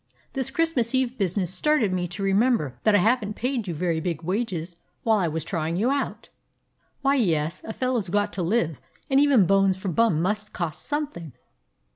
This 0.33 0.49
Christmas 0.49 0.95
Eve 0.95 1.15
business 1.15 1.53
started 1.53 1.93
me 1.93 2.07
to 2.07 2.23
remem 2.23 2.57
ber 2.57 2.75
that 2.85 2.95
I 2.95 2.97
have 2.97 3.23
n't 3.23 3.35
paid 3.35 3.67
you 3.67 3.75
very 3.75 3.99
big 3.99 4.23
wages 4.23 4.75
while 5.03 5.19
I 5.19 5.27
was 5.27 5.45
trying 5.45 5.77
you 5.77 5.91
out. 5.91 6.29
Why, 7.03 7.13
yes, 7.13 7.63
a 7.65 7.71
fellow 7.71 7.99
's 7.99 8.09
got 8.09 8.33
to 8.33 8.41
live, 8.41 8.81
and 9.11 9.19
even 9.19 9.45
bones 9.45 9.77
for 9.77 9.89
Bum 9.89 10.19
must 10.19 10.53
cost 10.53 10.87
something. 10.87 11.33